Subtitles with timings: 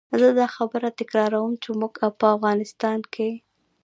[0.21, 3.29] زه دا خبره تکراروم چې موږ په افغانستان کې.